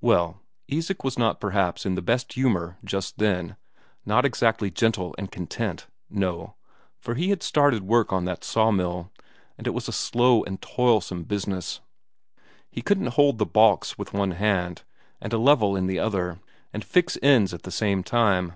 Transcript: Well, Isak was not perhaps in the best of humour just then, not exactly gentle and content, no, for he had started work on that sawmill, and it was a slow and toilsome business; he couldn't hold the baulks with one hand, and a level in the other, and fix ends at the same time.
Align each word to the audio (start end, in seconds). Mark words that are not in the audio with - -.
Well, 0.00 0.40
Isak 0.68 1.04
was 1.04 1.18
not 1.18 1.38
perhaps 1.38 1.84
in 1.84 1.96
the 1.96 2.00
best 2.00 2.30
of 2.30 2.34
humour 2.36 2.78
just 2.82 3.18
then, 3.18 3.56
not 4.06 4.24
exactly 4.24 4.70
gentle 4.70 5.14
and 5.18 5.30
content, 5.30 5.86
no, 6.08 6.54
for 6.98 7.14
he 7.14 7.28
had 7.28 7.42
started 7.42 7.82
work 7.82 8.10
on 8.10 8.24
that 8.24 8.42
sawmill, 8.42 9.12
and 9.58 9.66
it 9.66 9.74
was 9.74 9.86
a 9.86 9.92
slow 9.92 10.42
and 10.44 10.62
toilsome 10.62 11.24
business; 11.24 11.80
he 12.70 12.80
couldn't 12.80 13.16
hold 13.16 13.36
the 13.36 13.44
baulks 13.44 13.98
with 13.98 14.14
one 14.14 14.30
hand, 14.30 14.82
and 15.20 15.34
a 15.34 15.38
level 15.38 15.76
in 15.76 15.86
the 15.88 15.98
other, 15.98 16.40
and 16.72 16.82
fix 16.82 17.18
ends 17.22 17.52
at 17.52 17.64
the 17.64 17.70
same 17.70 18.02
time. 18.02 18.54